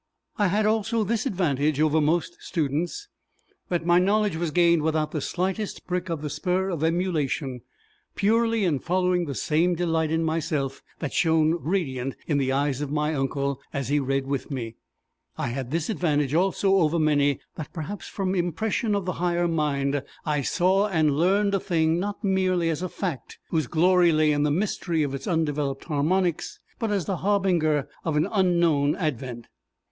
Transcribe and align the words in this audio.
I 0.39 0.47
had 0.47 0.65
also 0.65 1.03
this 1.03 1.27
advantage 1.27 1.79
over 1.79 2.01
most 2.01 2.35
students, 2.41 3.07
that 3.69 3.85
my 3.85 3.99
knowledge 3.99 4.35
was 4.35 4.49
gained 4.49 4.81
without 4.81 5.11
the 5.11 5.21
slightest 5.21 5.85
prick 5.85 6.09
of 6.09 6.23
the 6.23 6.29
spur 6.31 6.69
of 6.71 6.83
emulation 6.83 7.61
purely 8.15 8.65
in 8.65 8.79
following 8.79 9.25
the 9.25 9.35
same 9.35 9.75
delight 9.75 10.09
in 10.09 10.23
myself 10.23 10.81
that 10.97 11.13
shone 11.13 11.53
radiant 11.61 12.15
in 12.25 12.39
the 12.39 12.51
eyes 12.51 12.81
of 12.81 12.89
my 12.91 13.13
uncle 13.13 13.61
as 13.73 13.89
he 13.89 13.99
read 13.99 14.25
with 14.25 14.49
me. 14.49 14.75
I 15.37 15.49
had 15.49 15.69
this 15.69 15.87
advantage 15.87 16.33
also 16.33 16.77
over 16.77 16.97
many, 16.97 17.39
that, 17.53 17.71
perhaps 17.71 18.07
from 18.07 18.33
impression 18.33 18.95
of 18.95 19.05
the 19.05 19.13
higher 19.21 19.47
mind, 19.47 20.01
I 20.25 20.41
saw 20.41 20.87
and 20.87 21.15
learned 21.15 21.53
a 21.53 21.59
thing 21.59 21.99
not 21.99 22.23
merely 22.23 22.71
as 22.71 22.81
a 22.81 22.89
fact 22.89 23.37
whose 23.49 23.67
glory 23.67 24.11
lay 24.11 24.31
in 24.31 24.41
the 24.41 24.49
mystery 24.49 25.03
of 25.03 25.13
its 25.13 25.27
undeveloped 25.27 25.83
harmonics, 25.83 26.57
but 26.79 26.89
as 26.89 27.05
the 27.05 27.17
harbinger 27.17 27.87
of 28.03 28.15
an 28.17 28.27
unknown 28.31 28.95
advent. 28.95 29.45